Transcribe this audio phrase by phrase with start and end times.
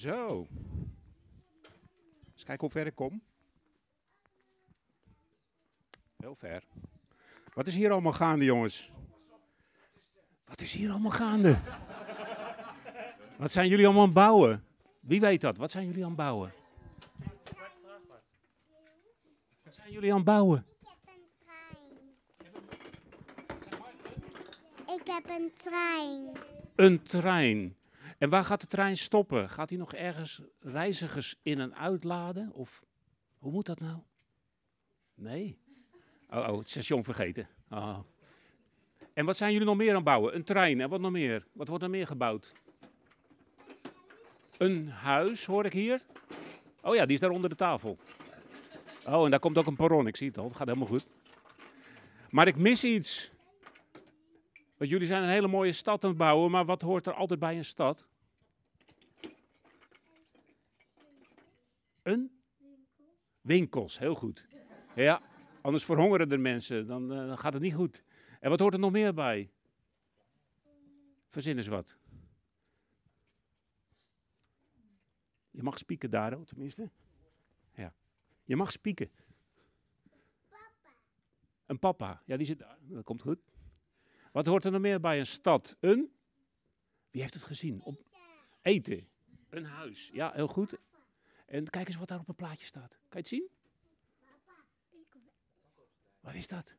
[0.00, 0.46] Zo.
[2.32, 3.22] Eens kijken hoe ver ik kom.
[6.16, 6.62] Heel ver.
[7.54, 8.90] Wat is hier allemaal gaande, jongens?
[10.44, 11.58] Wat is hier allemaal gaande?
[13.38, 14.64] Wat zijn jullie allemaal aan het bouwen?
[15.00, 15.56] Wie weet dat?
[15.56, 16.52] Wat zijn jullie aan het bouwen?
[19.62, 20.66] Wat zijn jullie aan het bouwen?
[24.86, 26.36] Ik heb een trein.
[26.74, 27.78] Een trein.
[28.20, 29.50] En waar gaat de trein stoppen?
[29.50, 32.52] Gaat hij nog ergens reizigers in en uitladen?
[32.52, 32.84] Of
[33.38, 33.98] hoe moet dat nou?
[35.14, 35.58] Nee.
[36.30, 37.48] Oh, oh het station vergeten.
[37.70, 37.98] Oh.
[39.12, 40.34] En wat zijn jullie nog meer aan het bouwen?
[40.34, 41.46] Een trein en wat nog meer?
[41.52, 42.52] Wat wordt er meer gebouwd?
[44.58, 46.02] Een huis, hoor ik hier.
[46.82, 47.98] Oh ja, die is daar onder de tafel.
[49.06, 50.06] Oh, en daar komt ook een perron.
[50.06, 50.44] Ik zie het al.
[50.44, 51.08] Het gaat helemaal goed.
[52.30, 53.30] Maar ik mis iets.
[54.76, 57.40] Want jullie zijn een hele mooie stad aan het bouwen, maar wat hoort er altijd
[57.40, 58.08] bij een stad?
[62.02, 62.42] Een?
[63.40, 64.48] Winkels, heel goed.
[64.94, 65.22] Ja,
[65.60, 68.02] anders verhongeren de mensen, dan, eh, dan gaat het niet goed.
[68.40, 69.50] En wat hoort er nog meer bij?
[71.28, 71.98] Verzin eens wat.
[75.50, 76.90] Je mag spieken daar, hoor, tenminste.
[77.74, 77.94] Ja.
[78.44, 79.10] Je mag spieken.
[81.66, 82.22] Een papa.
[82.26, 82.78] Ja, die zit daar.
[82.80, 83.38] Dat komt goed.
[84.32, 85.76] Wat hoort er nog meer bij een stad?
[85.80, 86.12] Een?
[87.10, 87.82] Wie heeft het gezien?
[87.82, 88.02] Op
[88.62, 89.08] eten.
[89.48, 90.10] Een huis.
[90.12, 90.78] Ja, heel goed.
[91.50, 92.88] En kijk eens wat daar op het plaatje staat.
[92.88, 93.48] Kan je het zien?
[96.20, 96.74] Wat is dat?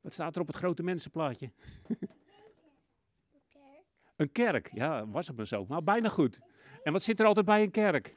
[0.00, 1.52] Wat staat er op het grote mensenplaatje?
[4.16, 4.70] Een kerk.
[4.72, 5.64] Ja, was het maar zo.
[5.68, 6.40] Maar bijna goed.
[6.82, 8.16] En wat zit er altijd bij een kerk?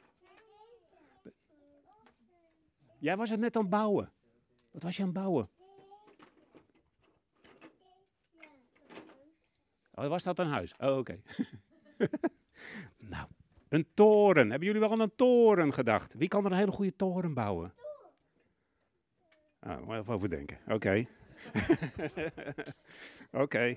[2.98, 4.12] Jij was het net aan het bouwen.
[4.70, 5.50] Wat was je aan het bouwen?
[9.94, 10.74] Oh, was dat een huis?
[10.78, 11.22] Oh, oké.
[12.98, 13.26] nou,
[13.68, 14.50] een toren.
[14.50, 16.14] Hebben jullie wel aan een toren gedacht?
[16.14, 17.74] Wie kan er een hele goede toren bouwen?
[19.60, 20.58] Ah, moet even over denken.
[20.68, 21.06] Oké.
[23.44, 23.76] Oké.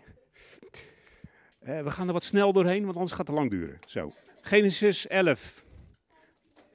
[1.62, 3.80] Uh, we gaan er wat snel doorheen, want anders gaat het lang duren.
[3.88, 4.14] Zo.
[4.42, 5.66] Genesis 11.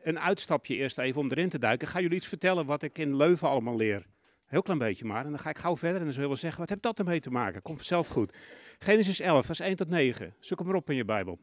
[0.03, 1.87] Een uitstapje eerst even om erin te duiken.
[1.87, 4.06] Ik ga jullie iets vertellen wat ik in Leuven allemaal leer.
[4.47, 5.25] Heel klein beetje maar.
[5.25, 6.98] En dan ga ik gauw verder en dan zul je wel zeggen, wat heeft dat
[6.98, 7.62] ermee te maken?
[7.62, 8.37] Komt vanzelf goed.
[8.78, 10.34] Genesis 11, vers 1 tot 9.
[10.41, 11.38] Zoek hem maar op in je Bijbel.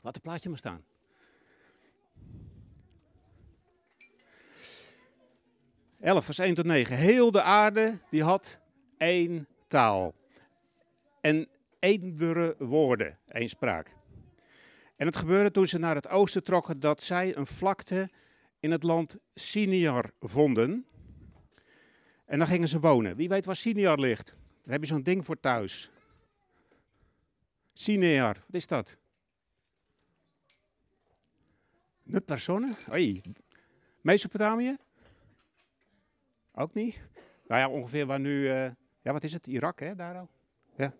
[0.00, 0.84] Laat het plaatje maar staan.
[6.00, 6.96] Elf, vers 1 tot 9.
[6.96, 8.58] Heel de aarde die had
[8.96, 10.14] één taal.
[11.20, 13.94] En eendere woorden, één spraak.
[14.96, 18.10] En het gebeurde toen ze naar het oosten trokken dat zij een vlakte
[18.60, 20.86] in het land Siniar vonden.
[22.24, 23.16] En dan gingen ze wonen.
[23.16, 24.36] Wie weet waar Siniar ligt?
[24.62, 25.90] Daar heb je zo'n ding voor thuis.
[27.72, 28.99] Siniar, wat is dat?
[32.10, 32.76] De personen?
[32.92, 33.22] Oei.
[34.00, 34.76] Mesopotamië?
[36.54, 37.00] Ook niet?
[37.46, 38.64] Nou ja, ongeveer waar nu, uh,
[39.02, 40.28] ja wat is het, Irak hè, daar al?
[40.76, 40.92] Ja.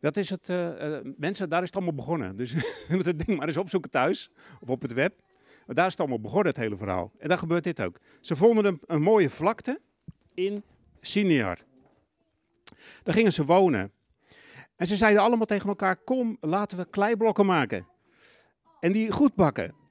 [0.00, 2.36] Dat is het, uh, uh, mensen, daar is het allemaal begonnen.
[2.36, 2.50] Dus
[2.88, 4.30] je moet het ding maar eens opzoeken thuis,
[4.60, 5.22] of op het web.
[5.66, 7.12] Maar daar is het allemaal begonnen, het hele verhaal.
[7.18, 8.00] En dan gebeurt dit ook.
[8.20, 9.80] Ze vonden een, een mooie vlakte
[10.34, 10.62] in
[11.00, 11.58] Siniar.
[13.02, 13.92] Daar gingen ze wonen.
[14.76, 17.86] En ze zeiden allemaal tegen elkaar, kom, laten we kleiblokken maken.
[18.80, 19.84] En die goed bakken.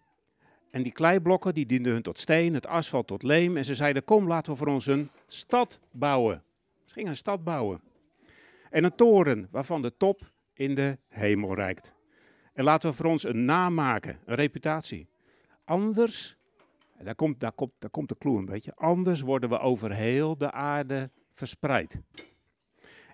[0.76, 3.58] En die kleiblokken die dienden hun tot steen, het asfalt tot leem.
[3.58, 6.44] En ze zeiden, kom, laten we voor ons een stad bouwen.
[6.86, 7.82] Ze gingen een stad bouwen.
[8.70, 11.94] En een toren waarvan de top in de hemel reikt.
[12.54, 15.08] En laten we voor ons een naam maken, een reputatie.
[15.64, 16.38] Anders,
[17.04, 17.54] daar komt, daar,
[17.92, 22.00] komt, de clue een beetje, anders worden we over heel de aarde verspreid.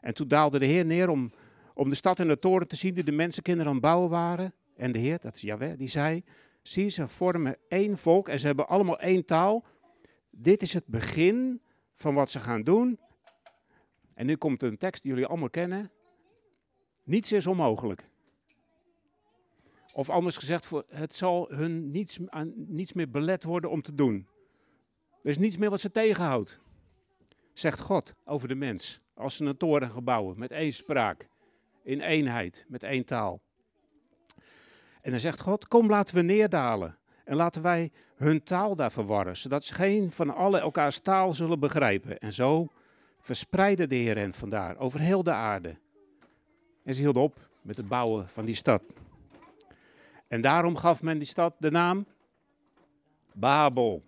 [0.01, 1.31] En toen daalde de Heer neer om,
[1.73, 4.53] om de stad en de toren te zien die de mensenkinderen aan het bouwen waren.
[4.75, 6.23] En de Heer, dat is Yahweh, die zei,
[6.61, 9.65] zie ze vormen één volk en ze hebben allemaal één taal.
[10.29, 11.61] Dit is het begin
[11.95, 12.99] van wat ze gaan doen.
[14.13, 15.91] En nu komt een tekst die jullie allemaal kennen.
[17.03, 18.09] Niets is onmogelijk.
[19.93, 22.19] Of anders gezegd, het zal hun niets,
[22.55, 24.27] niets meer belet worden om te doen.
[25.23, 26.61] Er is niets meer wat ze tegenhoudt.
[27.53, 29.01] Zegt God over de mens.
[29.13, 31.29] Als ze een toren gaan bouwen met één spraak.
[31.83, 33.41] In eenheid, met één taal.
[35.01, 36.97] En dan zegt God, kom laten we neerdalen.
[37.23, 39.37] En laten wij hun taal daar verwarren.
[39.37, 42.19] Zodat ze geen van alle elkaars taal zullen begrijpen.
[42.19, 42.67] En zo
[43.19, 45.75] verspreidde de Heer hen vandaar over heel de aarde.
[46.83, 48.83] En ze hielden op met het bouwen van die stad.
[50.27, 52.05] En daarom gaf men die stad de naam
[53.33, 54.03] Babel.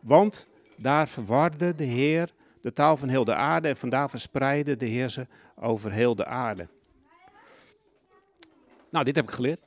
[0.00, 0.46] Want
[0.76, 5.08] daar verwarde de Heer de taal van heel de aarde en vandaar verspreidde de Heer
[5.08, 6.68] ze over heel de aarde.
[8.96, 9.60] Nou, dit heb ik geleerd.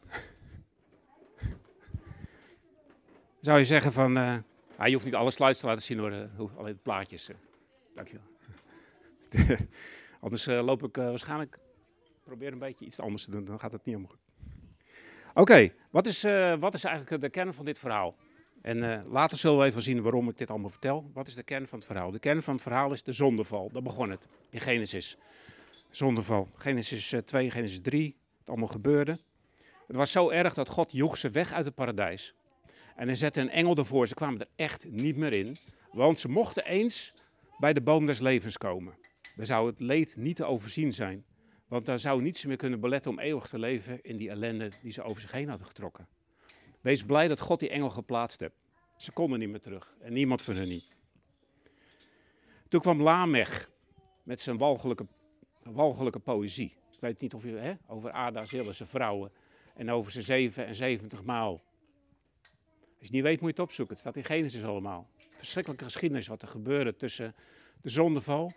[3.47, 4.37] Zou je zeggen van, uh,
[4.77, 7.29] ah, je hoeft niet alle slides te laten zien hoor, uh, alleen de plaatjes.
[7.29, 7.35] Uh.
[7.95, 8.25] Dankjewel.
[10.21, 11.59] Anders loop ik waarschijnlijk,
[12.23, 14.53] probeer een beetje iets anders te doen, dan gaat het niet helemaal goed.
[15.33, 16.21] Oké, wat, is,
[16.59, 18.15] wat is eigenlijk de kern van dit verhaal?
[18.61, 21.09] En later zullen we even zien waarom ik dit allemaal vertel.
[21.13, 22.11] Wat is de kern van het verhaal?
[22.11, 23.69] De kern van het verhaal is de zondeval.
[23.71, 25.17] Daar begon het in Genesis.
[25.89, 26.47] Zondeval.
[26.55, 28.18] Genesis 2, Genesis 3,
[28.49, 29.17] allemaal gebeurde.
[29.87, 32.33] Het was zo erg dat God joeg ze weg uit het paradijs.
[32.95, 34.07] En hij zette een engel ervoor.
[34.07, 35.57] Ze kwamen er echt niet meer in.
[35.91, 37.13] Want ze mochten eens
[37.59, 38.93] bij de boom des levens komen.
[39.35, 41.25] Dan zou het leed niet te overzien zijn.
[41.67, 44.91] Want dan zou niets meer kunnen beletten om eeuwig te leven in die ellende die
[44.91, 46.07] ze over zich heen hadden getrokken.
[46.81, 48.55] Wees blij dat God die engel geplaatst heeft.
[48.97, 49.95] Ze konden niet meer terug.
[49.99, 50.87] En niemand van hen niet.
[52.67, 53.69] Toen kwam Lamech
[54.23, 55.05] met zijn walgelijke,
[55.63, 56.75] walgelijke poëzie.
[56.99, 59.31] Ik weet niet of je hè, over Ada Zille, zijn vrouwen.
[59.75, 61.61] En over zijn 77 maal
[62.99, 63.93] als je niet weet, moet je het opzoeken.
[63.93, 65.09] Het staat in Genesis allemaal.
[65.31, 67.35] Verschrikkelijke geschiedenis wat er gebeurde tussen
[67.81, 68.53] de zondeval.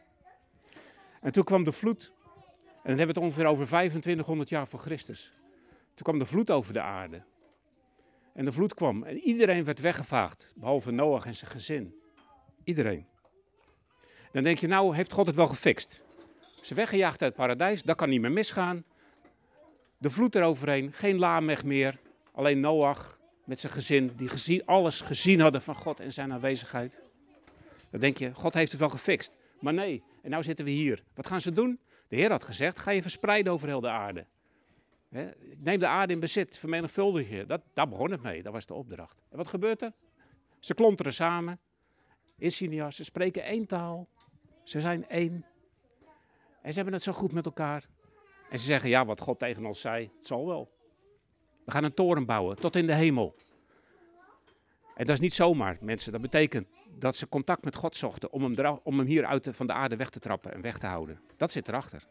[1.21, 2.13] En toen kwam de vloed.
[2.65, 5.33] En dan hebben we het ongeveer over 2500 jaar voor Christus.
[5.95, 7.23] Toen kwam de vloed over de aarde.
[8.33, 11.95] En de vloed kwam en iedereen werd weggevaagd, behalve Noach en zijn gezin.
[12.65, 13.07] Iedereen.
[14.33, 16.05] Dan denk je, nou heeft God het wel gefixt.
[16.63, 18.85] Ze weggejaagd uit het paradijs, dat kan niet meer misgaan.
[19.99, 21.99] De vloed eroverheen, geen Lamech meer,
[22.33, 27.01] alleen Noach met zijn gezin, die gezien, alles gezien hadden van God en zijn aanwezigheid.
[27.91, 29.33] Dan denk je, God heeft het wel gefixt.
[29.61, 31.03] Maar nee, en nou zitten we hier.
[31.15, 31.81] Wat gaan ze doen?
[32.09, 34.27] De Heer had gezegd, ga je verspreiden over heel de aarde.
[35.57, 37.47] neem de aarde in bezit, vermenigvuldig je.
[37.47, 39.23] Dat, daar begon het mee, dat was de opdracht.
[39.31, 39.93] En wat gebeurt er?
[40.59, 41.59] Ze klonteren samen.
[42.39, 44.09] In Sinias, ze spreken één taal.
[44.63, 45.45] Ze zijn één.
[46.63, 47.87] En ze hebben het zo goed met elkaar.
[48.51, 50.73] En ze zeggen, ja, wat God tegen ons zei, het zal wel.
[51.65, 53.35] We gaan een toren bouwen tot in de hemel.
[54.95, 56.13] En dat is niet zomaar, mensen.
[56.13, 56.69] Dat betekent
[56.99, 59.73] dat ze contact met God zochten om hem, om hem hier uit de, van de
[59.73, 61.21] aarde weg te trappen en weg te houden.
[61.37, 62.07] Dat zit erachter.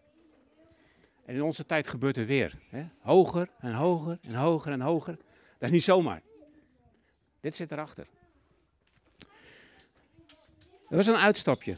[1.26, 2.60] En in onze tijd gebeurt er weer.
[2.70, 2.88] Hè?
[3.00, 5.16] Hoger en hoger en hoger en hoger.
[5.58, 6.22] Dat is niet zomaar.
[7.40, 8.08] Dit zit erachter.
[10.90, 11.78] Er was een uitstapje.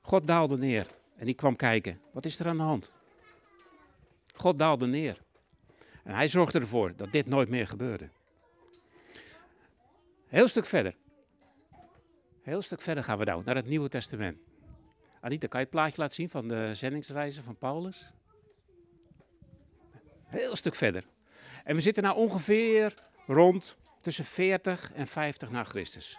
[0.00, 0.86] God daalde neer
[1.20, 2.00] en die kwam kijken.
[2.12, 2.92] Wat is er aan de hand?
[4.34, 5.20] God daalde neer.
[6.04, 8.08] En hij zorgde ervoor dat dit nooit meer gebeurde.
[10.26, 10.96] Heel stuk verder.
[12.42, 14.38] Heel stuk verder gaan we nou, naar het Nieuwe Testament.
[15.20, 18.06] Anita, kan je het plaatje laten zien van de zendingsreizen van Paulus?
[20.24, 21.04] Heel stuk verder.
[21.64, 22.94] En we zitten nou ongeveer
[23.26, 26.18] rond tussen 40 en 50 na Christus.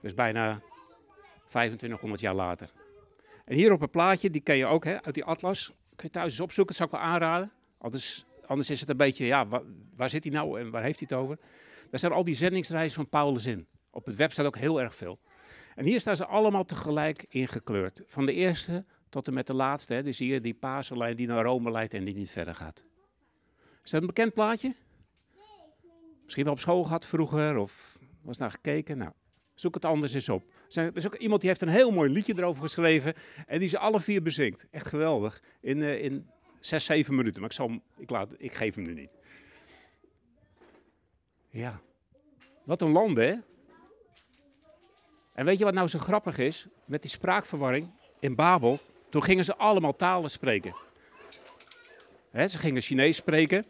[0.00, 0.60] Dus bijna
[1.48, 2.70] 2500 jaar later.
[3.50, 5.72] En hier op het plaatje, die ken je ook hè, uit die atlas.
[5.96, 7.52] Kun je thuis eens opzoeken, dat zou ik wel aanraden.
[7.78, 9.46] Anders Anders is het een beetje, ja,
[9.96, 11.38] waar, zit hij nou en waar heeft hij het over?
[11.90, 13.66] Daar staan al die zendingsreizen van Paulus in.
[13.90, 15.18] Op het web staat ook heel erg veel.
[15.74, 18.02] En hier staan ze allemaal tegelijk ingekleurd.
[18.06, 19.94] Van de eerste tot en met de laatste.
[19.94, 20.02] Hè.
[20.02, 22.84] Dus je die paarse die naar Rome leidt en die niet verder gaat.
[23.84, 24.74] Is dat een bekend plaatje?
[26.22, 28.98] Misschien wel op school gehad vroeger of was naar gekeken.
[28.98, 29.12] Nou,
[29.60, 30.44] zoek het anders eens op.
[30.74, 33.14] Er is ook iemand die heeft een heel mooi liedje erover geschreven
[33.46, 34.66] en die ze alle vier bezingt.
[34.70, 35.42] Echt geweldig.
[35.60, 36.28] In, uh, in
[36.60, 39.10] Zes, zeven minuten, maar ik, zal, ik, laat, ik geef hem nu niet.
[41.50, 41.80] Ja,
[42.64, 43.34] wat een land hè.
[45.34, 46.66] En weet je wat nou zo grappig is?
[46.84, 50.74] Met die spraakverwarring in Babel, toen gingen ze allemaal talen spreken.
[52.32, 53.64] ze gingen Chinees spreken,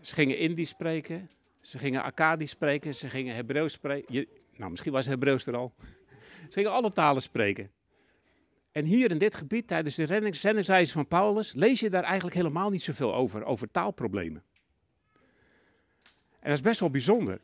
[0.00, 4.26] ze gingen Indisch spreken, ze gingen Akkadisch spreken, ze gingen Hebreeuws spreken.
[4.60, 5.74] Nou, misschien was Hebreeuws er al.
[6.42, 7.70] Ze gingen alle talen spreken.
[8.72, 12.70] En hier in dit gebied, tijdens de zendingsreizen van Paulus, lees je daar eigenlijk helemaal
[12.70, 14.42] niet zoveel over, over taalproblemen.
[16.40, 17.40] En dat is best wel bijzonder.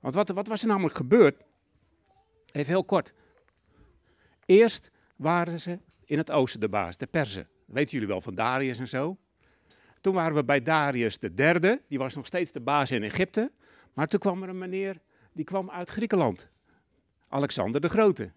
[0.00, 1.42] Want wat, wat was er namelijk gebeurd?
[2.52, 3.14] Even heel kort.
[4.46, 7.48] Eerst waren ze in het oosten de baas, de Perzen.
[7.66, 9.18] weten jullie wel van Darius en zo.
[10.00, 13.52] Toen waren we bij Darius de derde, die was nog steeds de baas in Egypte.
[13.94, 15.00] Maar toen kwam er een meneer,
[15.32, 16.48] die kwam uit Griekenland.
[17.28, 18.30] Alexander de Grote.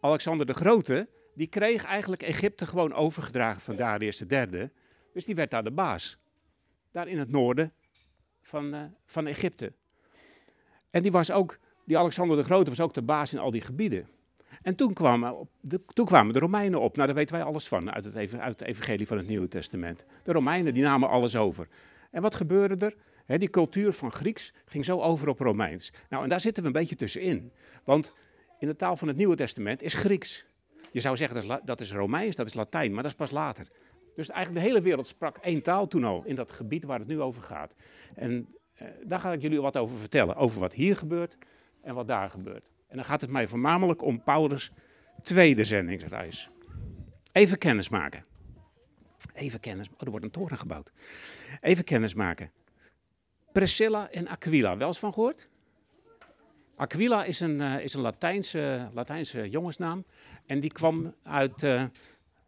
[0.00, 4.70] Alexander de Grote, die kreeg eigenlijk Egypte gewoon overgedragen van Darius III.
[5.12, 6.18] Dus die werd daar de baas.
[6.90, 7.72] Daar in het noorden
[8.42, 9.72] van, uh, van Egypte.
[10.90, 13.60] En die was ook, die Alexander de Grote was ook de baas in al die
[13.60, 14.08] gebieden.
[14.62, 16.94] En toen kwamen, de, toen kwamen de Romeinen op.
[16.94, 20.04] Nou, daar weten wij alles van uit het, uit het evangelie van het Nieuwe Testament.
[20.22, 21.68] De Romeinen die namen alles over.
[22.10, 22.96] En wat gebeurde er?
[23.38, 25.92] Die cultuur van Grieks ging zo over op Romeins.
[26.08, 27.52] Nou, en daar zitten we een beetje tussenin.
[27.84, 28.14] Want
[28.58, 30.44] in de taal van het Nieuwe Testament is Grieks.
[30.92, 33.30] Je zou zeggen dat is, dat is Romeins, dat is Latijn, maar dat is pas
[33.30, 33.68] later.
[34.14, 37.08] Dus eigenlijk de hele wereld sprak één taal toen al in dat gebied waar het
[37.08, 37.74] nu over gaat.
[38.14, 40.36] En eh, daar ga ik jullie wat over vertellen.
[40.36, 41.36] Over wat hier gebeurt
[41.82, 42.68] en wat daar gebeurt.
[42.88, 44.70] En dan gaat het mij voornamelijk om Paulus'
[45.22, 46.50] tweede zendingsreis.
[47.32, 48.24] Even kennis maken.
[49.34, 49.88] Even kennis.
[49.88, 50.92] Oh, er wordt een toren gebouwd.
[51.60, 52.50] Even kennis maken.
[53.52, 55.48] Priscilla en Aquila, wel eens van gehoord?
[56.76, 60.04] Aquila is een, uh, is een Latijnse, Latijnse jongensnaam.
[60.46, 61.62] En die kwam uit.
[61.62, 61.82] Uh,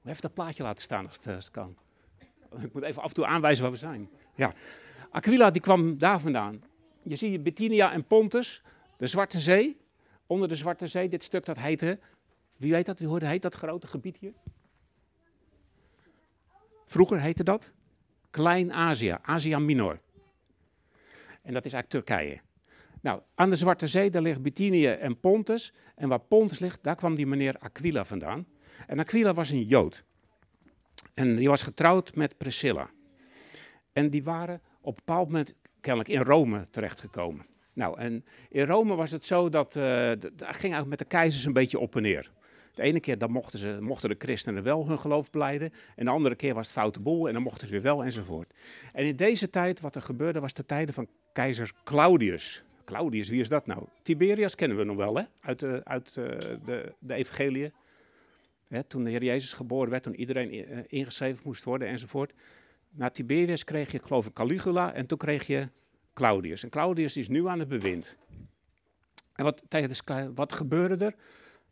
[0.05, 1.77] even dat plaatje laten staan als het, als het, kan.
[2.63, 4.09] Ik moet even af en toe aanwijzen waar we zijn.
[4.35, 4.53] Ja.
[5.11, 6.63] Aquila die kwam daar vandaan.
[7.03, 8.63] Je ziet Bithynia en Pontus,
[8.97, 9.81] de Zwarte Zee.
[10.27, 11.99] Onder de Zwarte Zee, dit stuk dat heette.
[12.57, 12.99] Wie weet dat?
[12.99, 14.33] Wie hoorde heet dat grote gebied hier?
[16.87, 17.73] Vroeger heette dat
[18.31, 20.01] Klein-Azië, Azië Minor.
[21.43, 22.41] En dat is eigenlijk Turkije.
[23.01, 25.73] Nou, aan de Zwarte Zee, daar ligt Bithynië en Pontus.
[25.95, 28.47] En waar Pontus ligt, daar kwam die meneer Aquila vandaan.
[28.87, 30.05] En Aquila was een Jood.
[31.15, 32.91] En die was getrouwd met Priscilla.
[33.93, 37.47] En die waren op een bepaald moment kennelijk in Rome terechtgekomen.
[37.73, 41.45] Nou, en in Rome was het zo dat, uh, dat ging eigenlijk met de keizers
[41.45, 42.31] een beetje op en neer.
[42.75, 45.73] De ene keer dan mochten, ze, mochten de christenen wel hun geloof beleiden.
[45.97, 48.53] En de andere keer was het foute boel en dan mochten ze weer wel enzovoort.
[48.93, 52.63] En in deze tijd, wat er gebeurde, was de tijden van keizer Claudius.
[52.85, 53.85] Claudius, wie is dat nou?
[54.03, 55.23] Tiberius kennen we nog wel, hè?
[55.41, 56.25] Uit, de, uit uh,
[56.65, 57.73] de, de evangelie.
[58.89, 62.33] toen de Heer Jezus geboren werd, toen iedereen uh, ingeschreven moest worden enzovoort.
[62.91, 65.69] Na Tiberius kreeg je, geloof ik, Caligula en toen kreeg je
[66.15, 66.63] Claudius.
[66.63, 68.19] En Claudius is nu aan het bewind.
[69.35, 69.63] En wat,
[70.35, 71.15] wat gebeurde er?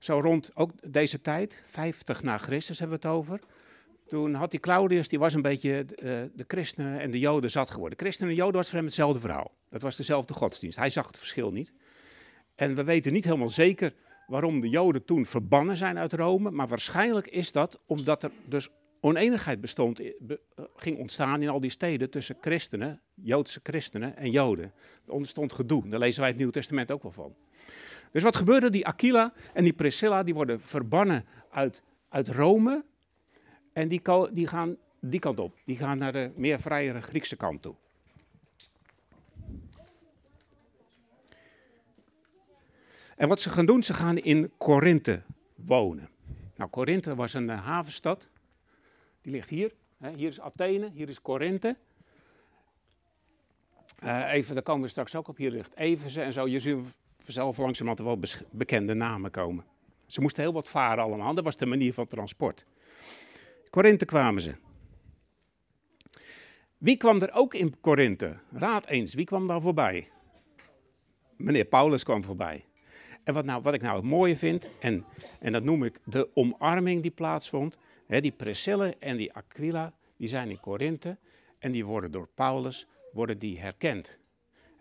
[0.01, 3.41] Zo rond ook deze tijd, 50 na Christus hebben we het over.
[4.09, 5.85] Toen had die Claudius, die was een beetje uh,
[6.35, 7.99] de christenen en de joden zat geworden.
[7.99, 9.51] De christenen en joden was voor hem hetzelfde verhaal.
[9.71, 10.79] Dat was dezelfde godsdienst.
[10.79, 11.73] Hij zag het verschil niet.
[12.55, 13.95] En we weten niet helemaal zeker
[14.27, 16.51] waarom de joden toen verbannen zijn uit Rome.
[16.51, 18.69] Maar waarschijnlijk is dat omdat er dus
[19.01, 24.31] oneenigheid bestond, be, uh, ging ontstaan in al die steden tussen christenen, Joodse christenen en
[24.31, 24.73] joden.
[25.07, 25.89] Er ontstond gedoe.
[25.89, 27.35] Daar lezen wij het Nieuwe Testament ook wel van.
[28.11, 28.71] Dus wat gebeurde?
[28.71, 32.85] Die Aquila en die Priscilla die worden verbannen uit, uit Rome.
[33.73, 34.03] En die,
[34.33, 35.57] die gaan die kant op.
[35.65, 37.75] Die gaan naar de meer vrijere Griekse kant toe.
[43.17, 45.23] En wat ze gaan doen, ze gaan in Korinthe
[45.55, 46.09] wonen.
[46.57, 48.29] Nou, Korinthe was een uh, havenstad.
[49.23, 49.73] Die ligt hier.
[50.17, 51.77] Hier is Athene, hier is Korinthe.
[54.05, 55.37] Uh, even, daar komen we straks ook op.
[55.37, 56.49] Hier ligt Eversen en zo.
[56.49, 56.79] Je ziet
[57.23, 59.65] vanzelf langzamerhand wel bekende namen komen.
[60.07, 61.35] Ze moesten heel wat varen allemaal.
[61.35, 62.67] Dat was de manier van transport.
[63.71, 64.55] Korinthe kwamen ze.
[66.79, 68.37] Wie kwam er ook in Korinthe?
[68.53, 70.09] Raad eens, wie kwam daar voorbij?
[71.37, 72.65] Meneer Paulus kwam voorbij.
[73.25, 75.05] En wat, nou, wat ik nou het mooie vind, en,
[75.41, 77.79] en dat noem ik de omarming die plaatsvond.
[78.07, 81.19] Hè, die Priscilla en die Aquila, die zijn in Korinthe.
[81.59, 84.19] En die worden door Paulus worden die herkend.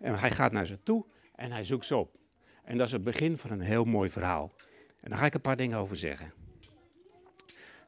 [0.00, 1.04] En hij gaat naar ze toe
[1.34, 2.18] en hij zoekt ze op.
[2.64, 4.52] En dat is het begin van een heel mooi verhaal.
[5.00, 6.32] En daar ga ik een paar dingen over zeggen.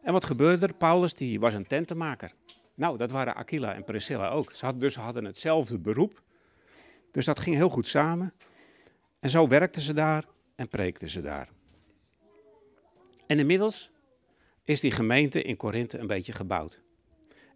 [0.03, 0.75] En wat gebeurde er?
[0.75, 2.33] Paulus die was een tentenmaker.
[2.75, 4.53] Nou, dat waren Aquila en Priscilla ook.
[4.53, 6.23] Ze hadden dus hadden hetzelfde beroep.
[7.11, 8.33] Dus dat ging heel goed samen.
[9.21, 10.25] En zo werkten ze daar
[10.55, 11.49] en preekten ze daar.
[13.27, 13.91] En inmiddels
[14.65, 16.81] is die gemeente in Korinthe een beetje gebouwd.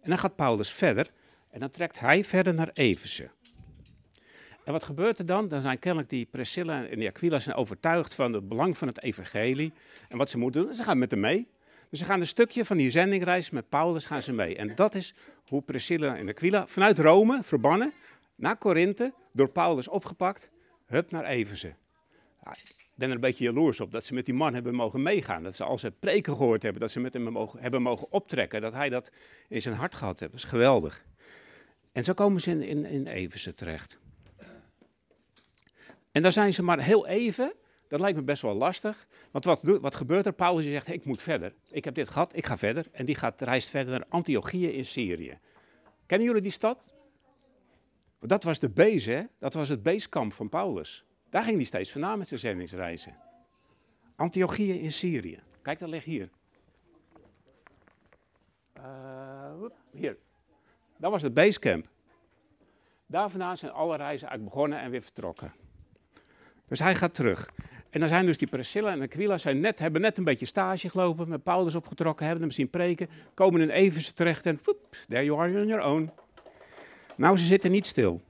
[0.01, 1.11] En dan gaat Paulus verder
[1.49, 3.29] en dan trekt hij verder naar Efeze.
[4.67, 5.47] En wat gebeurt er dan?
[5.47, 9.01] Dan zijn kennelijk die Priscilla en die Aquila zijn overtuigd van het belang van het
[9.01, 9.73] evangelie.
[10.07, 11.47] En wat ze moeten doen, ze gaan met hem mee.
[11.89, 14.55] Dus ze gaan een stukje van die zendingreis met Paulus gaan ze mee.
[14.55, 15.13] En dat is
[15.47, 17.93] hoe Priscilla en Aquila vanuit Rome, verbannen,
[18.35, 20.49] naar Korinthe, door Paulus opgepakt,
[20.85, 21.73] hup naar Efeze.
[22.43, 25.01] Ja, ik ben er een beetje jaloers op dat ze met die man hebben mogen
[25.01, 25.43] meegaan.
[25.43, 28.61] Dat ze al zijn preken gehoord hebben, dat ze met hem mogen, hebben mogen optrekken.
[28.61, 29.11] Dat hij dat
[29.47, 30.31] in zijn hart gehad heeft.
[30.31, 31.05] Dat is geweldig.
[31.91, 33.99] En zo komen ze in, in, in terecht.
[36.17, 37.53] En daar zijn ze maar heel even.
[37.87, 39.07] Dat lijkt me best wel lastig.
[39.31, 40.33] Want wat, wat gebeurt er?
[40.33, 41.53] Paulus zegt, ik moet verder.
[41.69, 42.87] Ik heb dit gehad, ik ga verder.
[42.91, 45.39] En die gaat, reist verder naar Antiochië in Syrië.
[46.05, 46.93] Kennen jullie die stad?
[48.19, 49.23] Dat was de base, hè?
[49.39, 51.05] Dat was het basekamp van Paulus.
[51.29, 53.17] Daar ging hij steeds vandaan met zijn zendingsreizen.
[54.15, 55.39] Antiochië in Syrië.
[55.61, 56.29] Kijk, dat ligt hier.
[58.77, 60.17] Uh, hier.
[60.97, 61.87] Dat was het basecamp.
[63.05, 65.53] Daar vandaan zijn alle reizen uit begonnen en weer vertrokken.
[66.67, 67.49] Dus hij gaat terug.
[67.89, 70.89] En dan zijn dus die Priscilla en Aquila zijn net, hebben net een beetje stage
[70.89, 74.59] gelopen, met Paulus opgetrokken, hebben hem zien preken, komen in Eversen terecht en
[75.07, 76.11] there you are on your own.
[77.15, 78.21] Nou, ze zitten niet stil.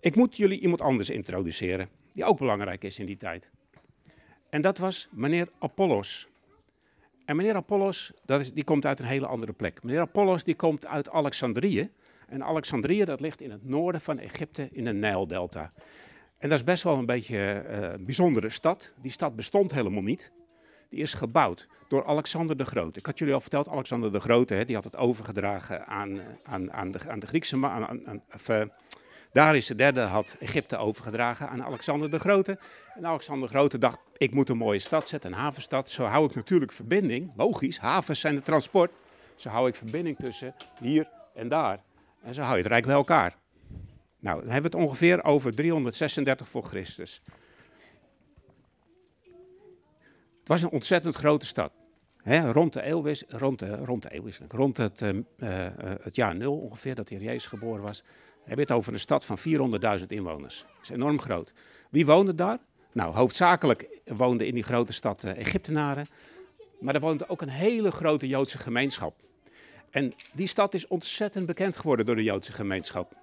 [0.00, 3.50] Ik moet jullie iemand anders introduceren, die ook belangrijk is in die tijd.
[4.50, 6.28] En dat was meneer Apollos.
[7.24, 9.82] En meneer Apollos, dat is, die komt uit een hele andere plek.
[9.82, 11.90] Meneer Apollos die komt uit Alexandrië.
[12.34, 15.72] En Alexandrië dat ligt in het noorden van Egypte in de Nijldelta.
[16.38, 18.92] En dat is best wel een beetje eh, een bijzondere stad.
[19.02, 20.32] Die stad bestond helemaal niet.
[20.90, 22.98] Die is gebouwd door Alexander de Grote.
[22.98, 26.24] Ik had jullie al verteld, Alexander de Grote, hè, die had het overgedragen aan, eh,
[26.42, 27.56] aan, aan, de, aan de Griekse...
[27.56, 28.62] Aan, aan, aan, uh,
[29.32, 32.58] Darius III had Egypte overgedragen aan Alexander de Grote.
[32.94, 35.90] En Alexander de Grote dacht, ik moet een mooie stad zetten, een havenstad.
[35.90, 38.90] Zo hou ik natuurlijk verbinding, logisch, havens zijn de transport.
[39.34, 41.80] Zo hou ik verbinding tussen hier en daar.
[42.24, 43.36] En zo hou je het rijk bij elkaar.
[44.18, 47.22] Nou, dan hebben we het ongeveer over 336 voor Christus.
[50.38, 51.72] Het was een ontzettend grote stad.
[52.52, 55.20] rond, de eeuwwis, rond, de, rond de rond het, uh, uh,
[56.00, 58.02] het jaar nul ongeveer, dat hier Jezus geboren was,
[58.44, 59.38] heb je het over een stad van
[60.00, 60.58] 400.000 inwoners.
[60.58, 61.52] Dat is enorm groot.
[61.90, 62.58] Wie woonde daar?
[62.92, 66.06] Nou, hoofdzakelijk woonden in die grote stad uh, Egyptenaren,
[66.80, 69.14] maar er woonde ook een hele grote Joodse gemeenschap.
[69.94, 73.16] En die stad is ontzettend bekend geworden door de Joodse gemeenschap.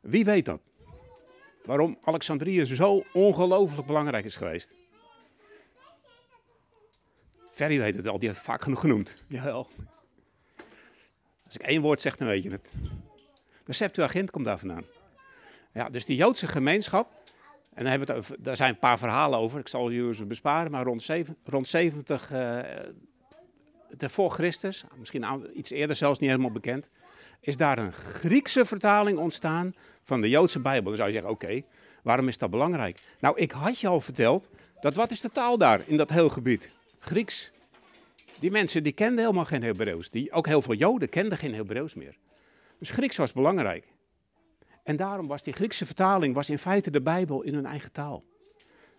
[0.00, 0.60] Wie weet dat?
[1.64, 4.72] Waarom Alexandrië zo ongelooflijk belangrijk is geweest.
[7.52, 9.24] Ferry weet het al, die heeft het vaak genoeg genoemd.
[9.26, 9.68] Jawel.
[11.44, 12.68] Als ik één woord zeg, dan weet je het.
[13.64, 14.84] De Septuagint komt daar vandaan.
[15.72, 17.12] Ja, dus die Joodse gemeenschap,
[17.74, 20.24] en daar, hebben we het over, daar zijn een paar verhalen over, ik zal jullie
[20.24, 22.60] besparen, maar rond, zeven, rond 70 uh,
[23.96, 26.90] voor Christus, misschien iets eerder zelfs niet helemaal bekend,
[27.40, 30.88] is daar een Griekse vertaling ontstaan van de Joodse Bijbel.
[30.88, 31.62] Dan zou je zeggen, oké,
[32.02, 33.00] waarom is dat belangrijk?
[33.20, 34.48] Nou, ik had je al verteld,
[34.80, 36.70] dat wat is de taal daar in dat heel gebied?
[36.98, 37.50] Grieks.
[38.38, 40.10] Die mensen die kenden helemaal geen Hebreeuws.
[40.10, 42.16] Die, ook heel veel Joden kenden geen Hebreeuws meer.
[42.78, 43.86] Dus Grieks was belangrijk.
[44.82, 48.24] En daarom was die Griekse vertaling was in feite de Bijbel in hun eigen taal.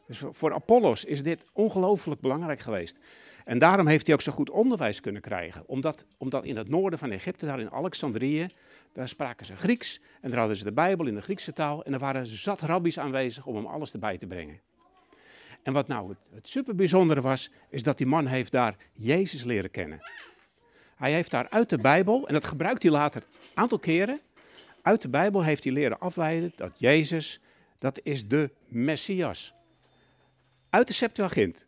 [0.08, 2.98] Dus voor Apollos is dit ongelooflijk belangrijk geweest.
[3.46, 5.64] En daarom heeft hij ook zo goed onderwijs kunnen krijgen.
[5.66, 8.48] Omdat, omdat in het noorden van Egypte, daar in Alexandrië,
[8.94, 10.00] daar spraken ze Grieks.
[10.22, 11.84] En daar hadden ze de Bijbel in de Griekse taal.
[11.84, 14.60] En er waren zat rabbies aanwezig om hem alles erbij te brengen.
[15.64, 19.72] En wat nou het, super bijzondere was, is dat die man heeft daar Jezus leren
[19.72, 20.00] kennen.
[20.96, 24.22] Hij heeft daar uit de Bijbel, en dat gebruikt hij later een aantal keren,
[24.82, 27.40] uit de Bijbel heeft hij leren afleiden dat Jezus,
[27.78, 29.54] dat is de Messias.
[30.70, 31.68] Uit de Septuagint.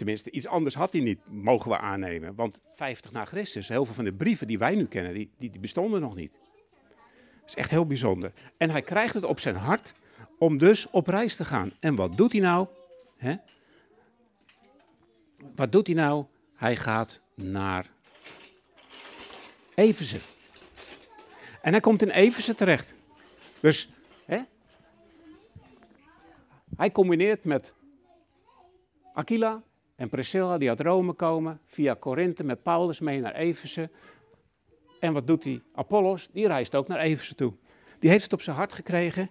[0.00, 2.34] Tenminste, iets anders had hij niet, mogen we aannemen.
[2.34, 5.58] Want 50 na Christus, heel veel van de brieven die wij nu kennen, die, die,
[5.60, 6.32] bestonden nog niet.
[7.40, 8.32] Dat is echt heel bijzonder.
[8.56, 9.94] En hij krijgt het op zijn hart
[10.38, 11.72] om dus op reis te gaan.
[11.80, 12.66] En wat doet hij nou?
[15.54, 16.24] Wat doet hij nou?
[16.54, 17.86] Hij gaat naar
[19.74, 20.20] Eversen.
[21.62, 22.94] En hij komt in Eversen terecht.
[23.60, 23.90] Dus
[26.76, 27.74] hij combineert met
[29.12, 29.62] Aquila
[30.00, 33.90] en Priscilla, die uit Rome komen, via Korinthe met Paulus mee naar Eversen.
[35.00, 35.62] En wat doet hij?
[35.74, 37.52] Apollos, die reist ook naar Eversen toe.
[37.98, 39.30] Die heeft het op zijn hart gekregen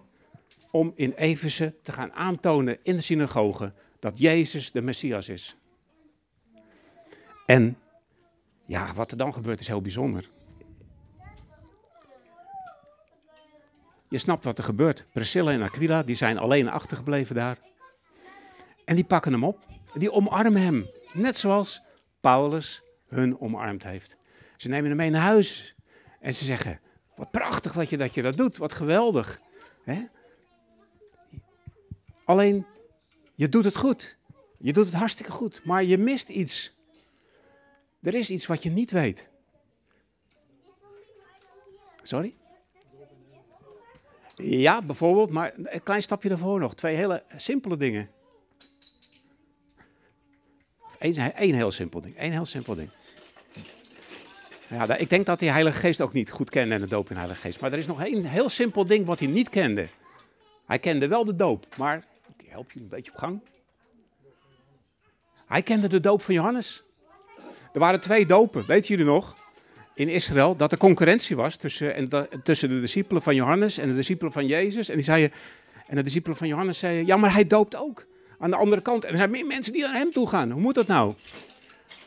[0.70, 5.56] om in Efeze te gaan aantonen in de synagoge dat Jezus de Messias is.
[7.46, 7.78] En
[8.66, 10.28] ja, wat er dan gebeurt is heel bijzonder.
[14.08, 15.06] Je snapt wat er gebeurt.
[15.12, 17.58] Priscilla en Aquila die zijn alleen achtergebleven daar.
[18.84, 19.69] En die pakken hem op.
[19.94, 20.90] Die omarmen hem.
[21.12, 21.82] Net zoals
[22.20, 24.16] Paulus hun omarmd heeft.
[24.56, 25.74] Ze nemen hem mee naar huis.
[26.20, 26.80] En ze zeggen,
[27.16, 28.56] wat prachtig wat je, dat je dat doet.
[28.56, 29.40] Wat geweldig.
[32.24, 32.66] Alleen,
[33.34, 34.18] je doet het goed.
[34.58, 36.74] Je doet het hartstikke goed, maar je mist iets.
[38.02, 39.30] Er is iets wat je niet weet.
[42.02, 42.34] Sorry?
[44.36, 46.74] Ja, bijvoorbeeld, maar een klein stapje daarvoor nog.
[46.74, 48.10] Twee hele simpele dingen.
[51.00, 52.14] Eén, één heel simpel ding.
[52.18, 52.90] Eén heel simpel ding.
[54.68, 57.14] Ja, ik denk dat die Heilige Geest ook niet goed kende en de doop in
[57.14, 57.60] de Heilige Geest.
[57.60, 59.88] Maar er is nog één heel simpel ding wat hij niet kende.
[60.66, 62.04] Hij kende wel de doop, maar
[62.50, 63.40] help je een beetje op gang.
[65.46, 66.84] Hij kende de doop van Johannes.
[67.72, 69.36] Er waren twee dopen, weten jullie nog?
[69.94, 73.94] In Israël, dat er concurrentie was tussen, en tussen de discipelen van Johannes en de
[73.94, 74.88] discipelen van Jezus.
[74.88, 75.32] En die zeiden,
[75.86, 78.06] en de discipelen van Johannes zeiden, ja, maar hij doopt ook.
[78.40, 79.04] Aan de andere kant.
[79.04, 80.50] En er zijn meer mensen die naar hem toe gaan.
[80.50, 81.14] Hoe moet dat nou?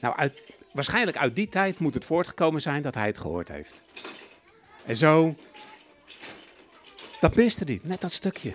[0.01, 0.41] Nou, uit,
[0.71, 3.81] waarschijnlijk uit die tijd moet het voortgekomen zijn dat hij het gehoord heeft.
[4.85, 5.35] En zo,
[7.19, 8.53] dat miste hij, net dat stukje.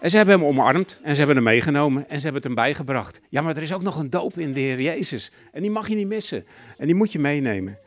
[0.00, 2.54] En ze hebben hem omarmd en ze hebben hem meegenomen en ze hebben het hem
[2.54, 3.20] bijgebracht.
[3.28, 5.32] Ja, maar er is ook nog een doop in de Heer Jezus.
[5.52, 6.46] En die mag je niet missen.
[6.76, 7.78] En die moet je meenemen.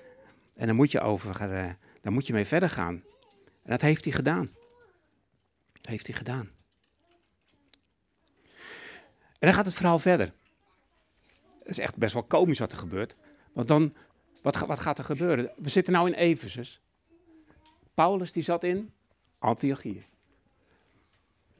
[0.55, 1.65] En dan moet je over, uh,
[2.01, 3.03] dan moet je mee verder gaan.
[3.63, 4.49] En dat heeft hij gedaan.
[5.81, 6.49] Heeft hij gedaan.
[9.41, 10.33] En dan gaat het verhaal verder.
[11.63, 13.15] is echt best wel komisch wat er gebeurt.
[13.53, 13.93] Want dan,
[14.41, 15.51] wat, wat gaat er gebeuren?
[15.55, 16.81] We zitten nou in Efesus.
[17.93, 18.91] Paulus die zat in
[19.39, 20.05] Antiochië.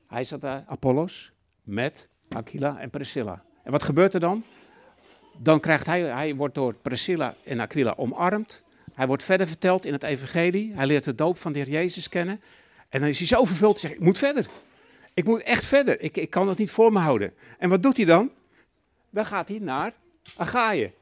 [0.08, 1.32] Hij zat daar, Apollos,
[1.64, 3.44] met Aquila en Priscilla.
[3.64, 4.44] En wat gebeurt er dan?
[5.38, 8.62] Dan krijgt hij, hij wordt door Priscilla en Aquila omarmd.
[8.94, 10.74] Hij wordt verder verteld in het evangelie.
[10.74, 12.42] Hij leert de doop van de Heer Jezus kennen.
[12.92, 14.48] En dan is hij zo vervuld, hij zegt, ik moet verder.
[15.14, 16.02] Ik moet echt verder.
[16.02, 17.34] Ik, ik kan het niet voor me houden.
[17.58, 18.32] En wat doet hij dan?
[19.10, 19.94] Dan gaat hij naar
[20.36, 20.94] Agaïe.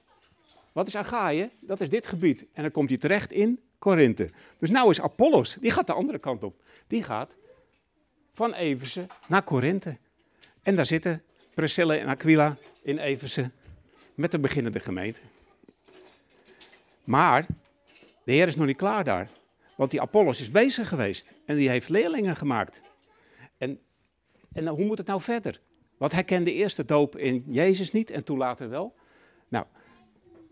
[0.71, 1.49] Wat is Agaïe?
[1.59, 2.45] Dat is dit gebied.
[2.53, 4.29] En dan komt hij terecht in Korinthe.
[4.59, 6.61] Dus nou is Apollos, die gaat de andere kant op.
[6.87, 7.35] Die gaat
[8.33, 9.97] van Eversen naar Korinthe.
[10.63, 11.23] En daar zitten
[11.53, 13.53] Priscilla en Aquila in Eversen
[14.15, 15.21] met de beginnende gemeente.
[17.03, 17.45] Maar
[18.23, 19.29] de Heer is nog niet klaar daar.
[19.79, 22.81] Want die Apollos is bezig geweest en die heeft leerlingen gemaakt.
[23.57, 23.79] En,
[24.53, 25.61] en hoe moet het nou verder?
[25.97, 28.95] Want hij kende eerst de doop in Jezus niet en toen later wel.
[29.47, 29.65] Nou,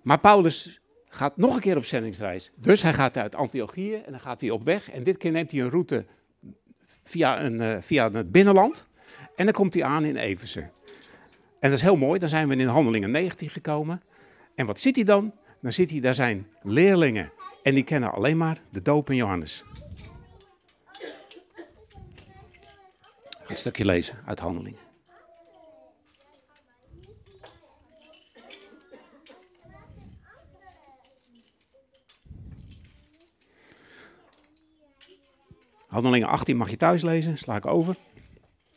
[0.02, 2.52] maar Paulus gaat nog een keer op zendingsreis.
[2.56, 4.90] Dus hij gaat uit Antiochië en dan gaat hij op weg.
[4.92, 6.06] En dit keer neemt hij een route
[7.04, 8.88] via, een, uh, via het binnenland.
[9.36, 10.72] En dan komt hij aan in Eversen.
[11.60, 14.02] En dat is heel mooi, dan zijn we in Handelingen 19 gekomen.
[14.56, 15.34] En wat ziet hij dan?
[15.62, 17.32] Dan ziet hij, daar zijn leerlingen.
[17.68, 19.64] En die kennen alleen maar de doop in Johannes.
[23.48, 24.80] Een stukje lezen uit Handelingen.
[35.88, 37.98] Handelingen 18 mag je thuis lezen, sla ik over.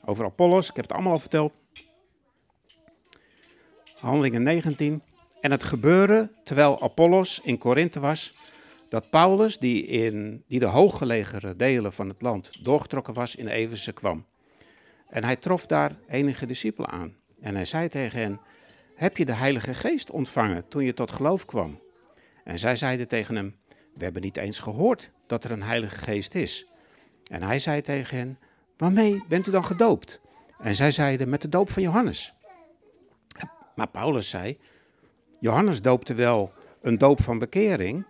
[0.04, 1.52] Over Apollos, ik heb het allemaal al verteld.
[3.96, 5.02] Handelingen 19.
[5.40, 8.34] En het gebeurde terwijl Apollos in Korinthe was,
[8.90, 13.94] dat Paulus, die in die de hooggelegere delen van het land doorgetrokken was, in Eversen
[13.94, 14.24] kwam.
[15.08, 17.14] En hij trof daar enige discipelen aan.
[17.40, 18.40] En hij zei tegen hen,
[18.94, 21.80] heb je de Heilige Geest ontvangen toen je tot geloof kwam?
[22.44, 23.56] En zij zeiden tegen hem,
[23.94, 26.66] we hebben niet eens gehoord dat er een Heilige Geest is.
[27.30, 28.38] En hij zei tegen hen,
[28.76, 30.20] waarmee bent u dan gedoopt?
[30.58, 32.34] En zij zeiden, met de doop van Johannes.
[33.74, 34.58] Maar Paulus zei,
[35.40, 38.04] Johannes doopte wel een doop van bekering,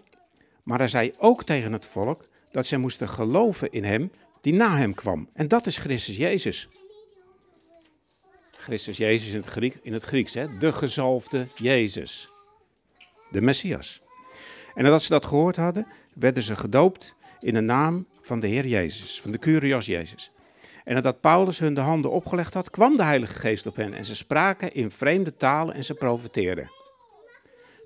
[0.65, 4.77] maar hij zei ook tegen het volk dat zij moesten geloven in hem die na
[4.77, 5.29] hem kwam.
[5.33, 6.69] En dat is Christus Jezus.
[8.51, 10.59] Christus Jezus in het, in het Grieks, hè?
[10.59, 12.29] de gezalfde Jezus.
[13.31, 14.03] De Messias.
[14.75, 18.67] En nadat ze dat gehoord hadden, werden ze gedoopt in de naam van de Heer
[18.67, 20.31] Jezus, van de Curios Jezus.
[20.85, 24.05] En nadat Paulus hun de handen opgelegd had, kwam de Heilige Geest op hen en
[24.05, 26.71] ze spraken in vreemde talen en ze profeteerden.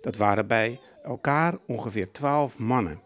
[0.01, 3.03] Dat waren bij elkaar ongeveer twaalf mannen.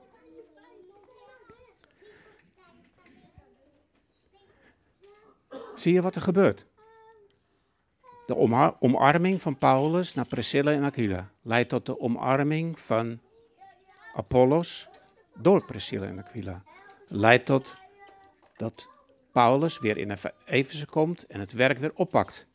[5.74, 6.66] Zie je wat er gebeurt?
[8.26, 8.36] De
[8.80, 13.20] omarming van Paulus naar Priscilla en Aquila leidt tot de omarming van
[14.14, 14.88] Apollos
[15.34, 16.62] door Priscilla en Aquila.
[17.06, 17.76] Leidt tot
[18.56, 18.88] dat
[19.32, 22.46] Paulus weer in Efeze komt en het werk weer oppakt.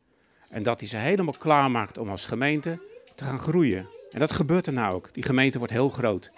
[0.49, 2.81] En dat hij ze helemaal klaarmaakt om als gemeente
[3.15, 3.87] te gaan groeien.
[4.13, 5.09] En dat gebeurt er nou ook.
[5.13, 6.31] Die gemeente wordt heel groot.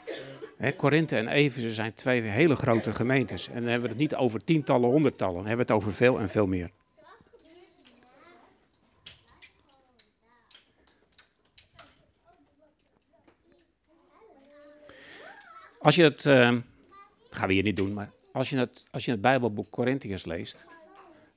[0.78, 3.48] Korinthe en Efeze zijn twee hele grote gemeentes.
[3.48, 5.36] En dan hebben we het niet over tientallen, honderdtallen.
[5.36, 6.72] Dan hebben we het over veel en veel meer.
[15.80, 16.34] Als je het, uh,
[17.30, 20.66] gaan we hier niet doen, maar als je het, als je het Bijbelboek Corinthiërs leest,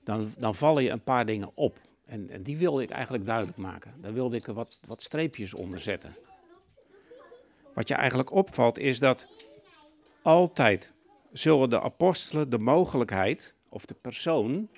[0.05, 1.79] dan, dan vallen je een paar dingen op.
[2.07, 3.95] En, en, die wilde ik eigenlijk duidelijk maken.
[4.01, 6.17] Daar wilde ik er wat, wat streepjes onder zetten.
[7.79, 9.27] Wat je eigenlijk opvalt is dat
[10.23, 10.93] altijd
[11.33, 14.69] zullen de apostelen de mogelijkheid of de persoon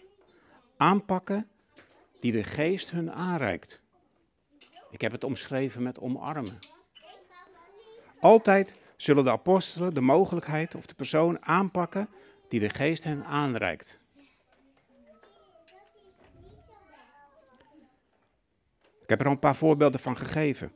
[0.76, 1.48] aanpakken
[2.20, 3.82] die de geest hun aanreikt.
[4.90, 6.58] Ik heb het omschreven met omarmen.
[8.18, 12.08] Altijd zullen de apostelen de mogelijkheid of de persoon aanpakken
[12.48, 14.00] die de geest hen aanreikt.
[19.02, 20.72] Ik heb er al een paar voorbeelden van gegeven.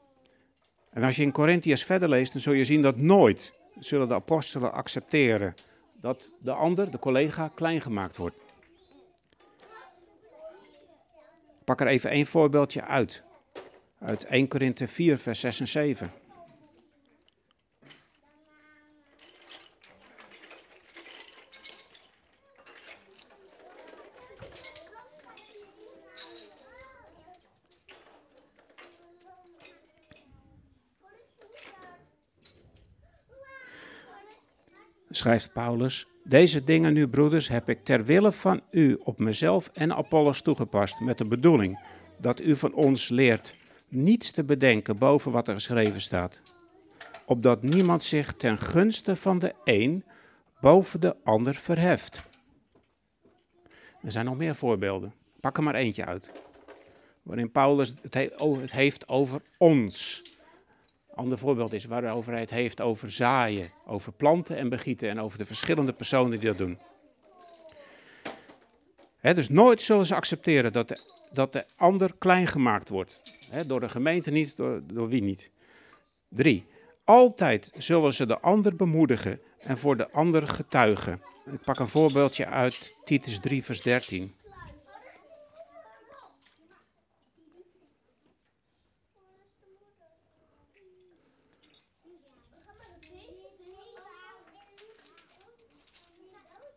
[0.94, 4.14] En als je in Corinthiërs verder leest, dan zul je zien dat nooit zullen de
[4.14, 5.54] apostelen accepteren
[6.00, 8.36] dat de ander, de collega, klein gemaakt wordt.
[11.64, 13.22] Pak er even één voorbeeldje uit.
[13.98, 16.10] Uit 1 Korinthe 4, vers 6 en 7.
[35.24, 39.94] Schrijft Paulus, deze dingen nu, broeders, heb ik ter wille van u op mezelf en
[39.94, 41.78] Apollos toegepast, met de bedoeling
[42.18, 43.56] dat u van ons leert
[43.88, 46.40] niets te bedenken boven wat er geschreven staat,
[47.24, 50.04] opdat niemand zich ten gunste van de een
[50.60, 52.22] boven de ander verheft.
[54.02, 55.14] Er zijn nog meer voorbeelden.
[55.40, 56.30] Pak er maar eentje uit.
[57.22, 60.22] Waarin Paulus het, heeft over ons.
[61.14, 65.38] Ander voorbeeld is waarover hij het heeft over zaaien, over planten en begieten en over
[65.38, 66.78] de verschillende personen die dat doen.
[69.20, 70.98] dus nooit zullen ze accepteren dat de,
[71.32, 73.20] dat de ander klein gemaakt wordt.
[73.66, 75.50] door de gemeente niet, door, door wie niet.
[76.28, 76.66] Drie,
[77.04, 81.22] altijd zullen ze de ander bemoedigen en voor de ander getuigen.
[81.52, 84.34] Ik pak een voorbeeldje uit Titus 3, vers 13.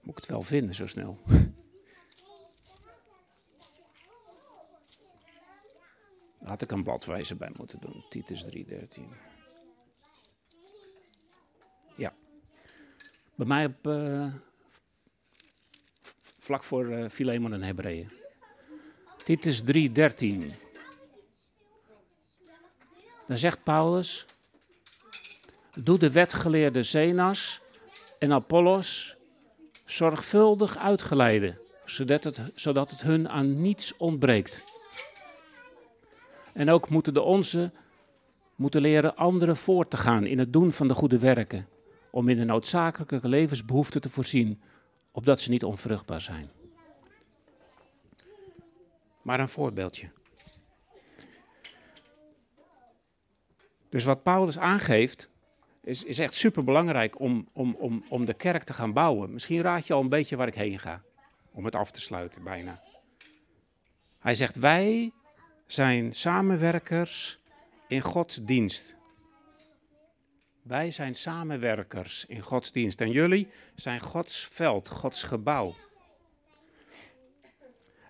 [0.08, 1.20] Moet ik het wel vinden zo snel?
[6.44, 8.04] Had ik een bladwijzer bij moeten doen.
[8.10, 9.10] Titus 13.
[11.96, 12.14] Ja.
[13.36, 14.34] Bij mij op, uh,
[16.40, 18.12] vlak voor uh, Philemon en Hebreeën.
[19.24, 20.54] Titus 13.
[23.28, 24.26] Dan zegt Paulus,
[25.74, 27.62] doe de wetgeleerde Zenas
[28.20, 29.17] en Apollos
[29.88, 34.64] zorgvuldig uitgeleiden, zodat het, zodat het hun aan niets ontbreekt.
[36.54, 37.72] En ook moeten de onze
[38.56, 41.68] moeten leren anderen voor te gaan in het doen van de goede werken,
[42.10, 44.62] om in de noodzakelijke levensbehoeften te voorzien,
[45.12, 46.50] opdat ze niet onvruchtbaar zijn.
[49.22, 50.10] Maar een voorbeeldje.
[53.90, 55.30] Dus wat Paulus aangeeft,
[55.88, 59.34] is, is echt super belangrijk om, om, om, om de kerk te gaan bouwen.
[59.34, 61.02] Misschien raad je al een beetje waar ik heen ga,
[61.52, 62.84] om het af te sluiten bijna.
[64.20, 65.12] Hij zegt, wij
[65.68, 67.40] zijn samenwerkers
[67.88, 68.96] in Gods dienst.
[70.62, 75.76] Wij zijn samenwerkers in Gods dienst en jullie zijn Gods veld, Gods gebouw.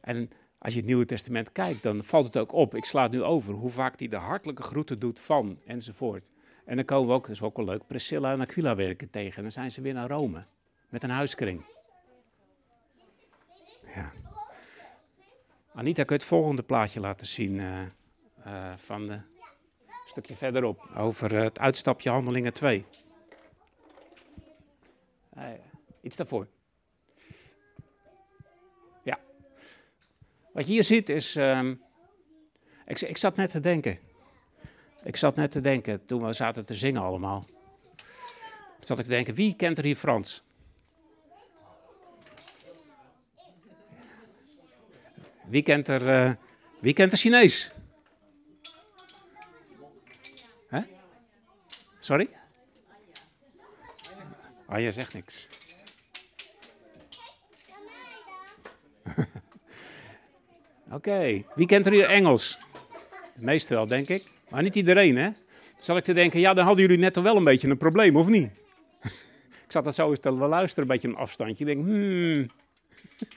[0.01, 2.75] En als je het Nieuwe Testament kijkt, dan valt het ook op.
[2.75, 6.23] Ik sla nu over hoe vaak hij de hartelijke groeten doet van enzovoort.
[6.67, 9.35] En dan komen we ook, dat is ook wel leuk, Priscilla en Aquila werken tegen.
[9.35, 10.43] En dan zijn ze weer naar Rome
[10.89, 11.65] met een huiskring.
[13.95, 14.11] Ja.
[15.73, 17.81] Anita, kun je het volgende plaatje laten zien uh,
[18.47, 22.85] uh, van de, een stukje verderop over uh, het uitstapje Handelingen 2.
[26.01, 26.47] iets daarvoor.
[29.03, 29.19] Ja.
[30.51, 31.81] Wat je hier ziet is, um,
[32.85, 34.06] ik, ik zat net te denken.
[35.07, 37.45] Ik zat net te denken, toen we zaten te zingen allemaal.
[38.79, 40.43] Zat ik te denken, wie kent er hier Frans?
[45.45, 46.31] Wie kent er, uh,
[46.79, 47.71] wie kent er Chinees?
[51.99, 52.29] Sorry?
[54.65, 55.47] Ah, je zegt niks.
[60.91, 62.57] Oké, wie kent er hier Engels?
[63.35, 64.35] De meeste wel, denk ik.
[64.49, 65.29] Maar niet iedereen, hè?
[65.79, 68.15] Zal ik te denken, ja, dan hadden jullie net toch wel een beetje een probleem,
[68.15, 68.49] of niet?
[69.65, 71.65] ik zat dat zo eens te luisteren, een beetje een afstandje.
[71.65, 72.47] Ik denk, hmm.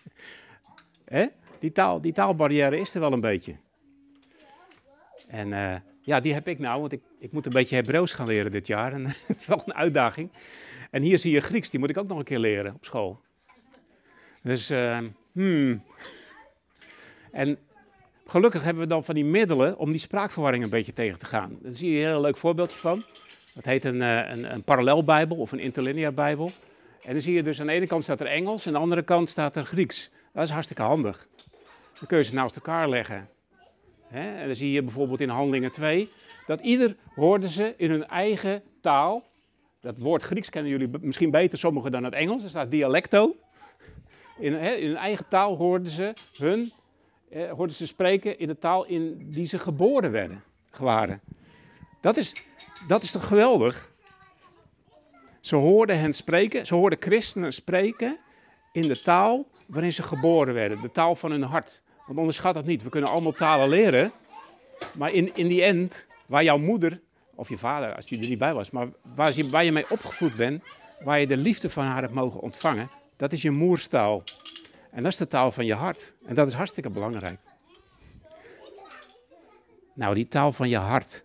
[1.17, 1.27] hè?
[1.59, 3.57] Die, taal, die taalbarrière is er wel een beetje.
[5.29, 8.27] En uh, ja, die heb ik nou, want ik, ik moet een beetje Hebreeuws gaan
[8.27, 8.93] leren dit jaar.
[8.93, 10.31] En dat is wel een uitdaging.
[10.91, 13.21] En hier zie je Grieks, die moet ik ook nog een keer leren op school.
[14.43, 14.99] Dus, uh,
[15.33, 15.83] hmm.
[17.33, 17.59] En
[18.31, 21.59] Gelukkig hebben we dan van die middelen om die spraakverwarring een beetje tegen te gaan.
[21.63, 23.05] Daar zie je een heel leuk voorbeeldje van.
[23.55, 26.51] Dat heet een, eh, een, een parallelbijbel of een interlinear bijbel.
[27.03, 28.81] En dan zie je dus aan de ene kant staat er Engels en aan de
[28.81, 30.11] andere kant staat er Grieks.
[30.33, 31.29] Dat is hartstikke handig.
[31.99, 33.29] Dan kun je ze naast elkaar leggen.
[34.11, 36.09] En dan zie je bijvoorbeeld in Handelingen 2
[36.47, 39.25] dat ieder hoorde ze in hun eigen taal.
[39.81, 42.43] Dat woord Grieks kennen jullie misschien beter sommigen dan het Engels.
[42.43, 43.37] Er staat dialecto.
[44.39, 46.73] In, in hun eigen taal hoorden ze hun
[47.31, 50.43] eh, hoorden ze spreken in de taal in die ze geboren werden,
[50.79, 51.21] waren.
[52.01, 52.35] Dat is,
[52.87, 53.93] dat is toch geweldig?
[55.41, 58.19] Ze hoorden hen spreken, ze hoorden christenen spreken
[58.73, 61.83] in de taal waarin ze geboren werden, de taal van hun hart.
[62.07, 64.13] Want onderschat dat niet, we kunnen allemaal talen leren,
[64.95, 67.01] maar in, in die end, waar jouw moeder,
[67.35, 69.91] of je vader, als die er niet bij was, maar waar je, waar je mee
[69.91, 70.63] opgevoed bent,
[71.05, 74.23] waar je de liefde van haar hebt mogen ontvangen, dat is je moerstaal.
[74.91, 76.15] En dat is de taal van je hart.
[76.25, 77.41] En dat is hartstikke belangrijk.
[79.95, 81.25] Nou, die taal van je hart.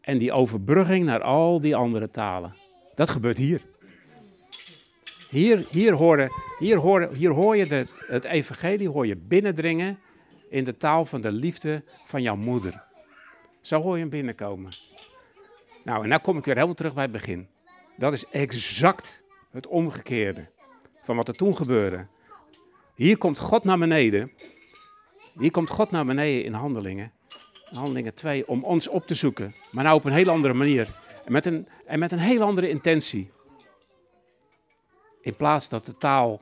[0.00, 2.54] En die overbrugging naar al die andere talen.
[2.94, 3.62] Dat gebeurt hier.
[5.30, 9.98] Hier, hier, horen, hier, horen, hier hoor je de, het evangelie hoor je binnendringen
[10.48, 12.84] in de taal van de liefde van jouw moeder.
[13.60, 14.72] Zo hoor je hem binnenkomen.
[15.84, 17.48] Nou, en nou kom ik weer helemaal terug bij het begin.
[17.96, 20.46] Dat is exact het omgekeerde
[21.02, 22.06] van wat er toen gebeurde.
[22.94, 24.32] Hier komt God naar beneden.
[25.38, 27.12] Hier komt God naar beneden in handelingen.
[27.64, 29.54] Handelingen 2, om ons op te zoeken.
[29.70, 30.94] Maar nou op een heel andere manier.
[31.24, 33.30] En met een, en met een heel andere intentie.
[35.20, 36.40] In plaats dat de taal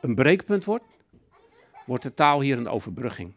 [0.00, 0.84] een breekpunt wordt,
[1.86, 3.32] wordt de taal hier een overbrugging.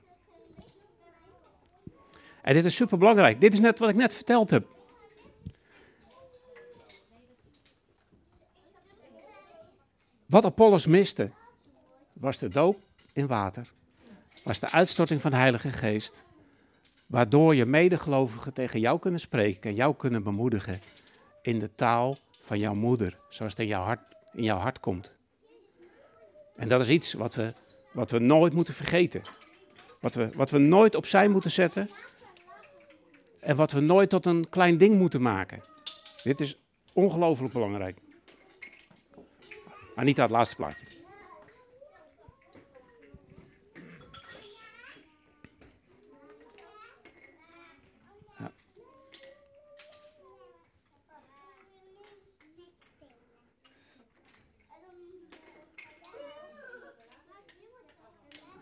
[2.42, 3.42] En dit is super belangrijk.
[3.42, 4.68] Dit is net wat ik net verteld heb.
[10.26, 11.32] Wat Apollos miste,
[12.20, 12.80] was de doop
[13.14, 13.72] in water,
[14.44, 16.24] was de uitstorting van de Heilige Geest,
[17.06, 20.80] waardoor je medegelovigen tegen jou kunnen spreken en jou kunnen bemoedigen
[21.42, 24.02] in de taal van jouw moeder, zoals het in jouw hart,
[24.34, 25.12] in jouw hart komt.
[26.56, 27.54] En dat is iets wat we,
[27.92, 29.22] wat we nooit moeten vergeten.
[30.00, 31.90] Wat we, wat we nooit opzij moeten zetten.
[33.40, 35.64] En wat we nooit tot een klein ding moeten maken.
[36.24, 36.58] Dit is
[36.94, 37.98] ongelooflijk belangrijk.
[39.96, 40.95] Anita, het laatste plaatje.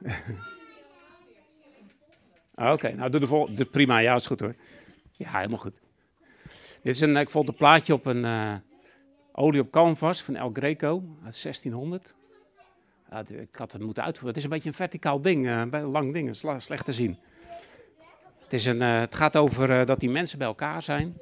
[2.55, 3.65] Ah, Oké, nou doe de volgende.
[3.65, 4.55] Prima, ja, is goed hoor.
[5.11, 5.81] Ja, helemaal goed.
[6.81, 8.53] Dit is een, ik vond een plaatje op een uh,
[9.31, 12.15] olie op canvas van El Greco uit 1600.
[13.09, 14.29] Ja, ik had het moeten uitvoeren.
[14.29, 17.17] Het is een beetje een verticaal ding, uh, een lang ding, slecht te zien.
[18.39, 21.17] Het, is een, uh, het gaat over dat die mensen bij elkaar zijn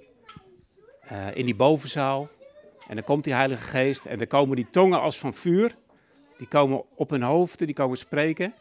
[1.34, 2.30] in die bovenzaal.
[2.88, 5.76] En dan komt die Heilige Geest en dan komen die tongen als van vuur.
[6.38, 8.54] Die komen op hun hoofden, die komen spreken.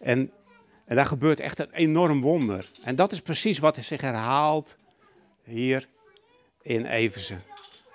[0.00, 0.32] En,
[0.84, 2.70] en daar gebeurt echt een enorm wonder.
[2.82, 4.76] En dat is precies wat zich herhaalt
[5.44, 5.88] hier
[6.62, 7.42] in Eversen.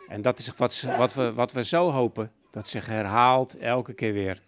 [0.07, 4.13] En dat is wat, wat, we, wat we zo hopen, dat zich herhaalt elke keer
[4.13, 4.41] weer.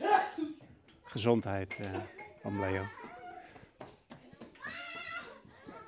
[1.04, 1.90] Gezondheid eh,
[2.42, 2.84] van Leo.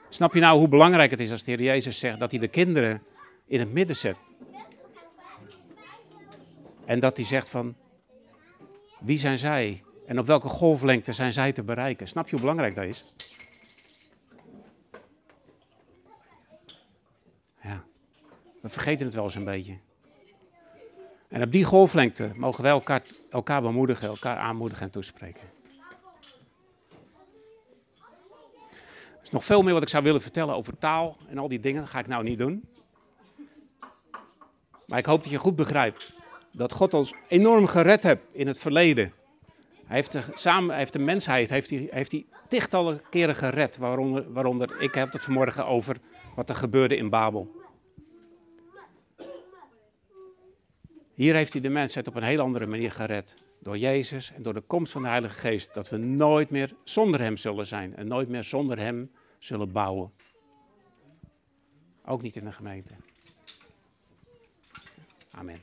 [0.09, 2.47] Snap je nou hoe belangrijk het is als de Heer Jezus zegt dat hij de
[2.47, 3.03] kinderen
[3.45, 4.15] in het midden zet?
[6.85, 7.75] En dat hij zegt van,
[8.99, 9.83] wie zijn zij?
[10.07, 12.07] En op welke golflengte zijn zij te bereiken?
[12.07, 13.13] Snap je hoe belangrijk dat is?
[17.61, 17.83] Ja,
[18.61, 19.77] we vergeten het wel eens een beetje.
[21.27, 25.43] En op die golflengte mogen wij elkaar, elkaar bemoedigen, elkaar aanmoedigen en toespreken.
[29.17, 31.59] Er is nog veel meer wat ik zou willen vertellen over taal en al die
[31.59, 31.81] dingen.
[31.81, 32.67] Dat ga ik nou niet doen.
[34.85, 36.13] Maar ik hoop dat je goed begrijpt
[36.51, 39.13] dat God ons enorm gered heeft in het verleden.
[39.87, 42.15] Hij heeft de, samen, heeft de mensheid heeft hij, heeft
[43.09, 45.97] keren gered, waaronder, waaronder ik heb het vanmorgen over
[46.35, 47.55] wat er gebeurde in Babel.
[51.13, 53.35] Hier heeft hij de mensheid op een heel andere manier gered.
[53.59, 55.73] Door Jezus en door de komst van de Heilige Geest.
[55.73, 60.11] Dat we nooit meer zonder Hem zullen zijn en nooit meer zonder Hem zullen bouwen.
[62.05, 62.93] Ook niet in de gemeente.
[65.31, 65.61] Amen.